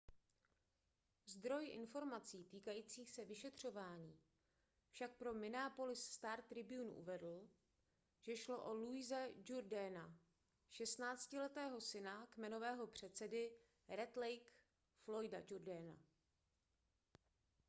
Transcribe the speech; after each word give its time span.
zdroj 1.25 1.67
informací 1.69 2.43
týkajících 2.43 3.11
se 3.11 3.25
vyšetřování 3.25 4.19
však 4.89 5.11
pro 5.11 5.33
minneapolis 5.33 6.03
star-tribune 6.03 6.93
uvedl 6.93 7.49
že 8.21 8.37
šlo 8.37 8.63
o 8.63 8.73
louise 8.73 9.31
jourdaina 9.49 10.19
šestnáctiletého 10.69 11.81
syna 11.81 12.25
kmenového 12.29 12.87
předsedy 12.87 13.53
red 13.89 14.17
lake 14.17 14.49
floyda 15.05 15.37
jourdaina 15.49 15.97